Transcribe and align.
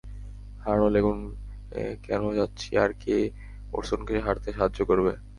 হারানো 0.63 0.87
লেগুনে 0.95 1.27
কেন 2.05 2.21
যাচ্ছি 2.39 2.69
আর 2.83 2.91
কে 3.01 3.15
ওরসনকে 3.73 4.15
হারাতে 4.25 4.49
সাহায্য 4.55 4.79
করবে? 4.89 5.11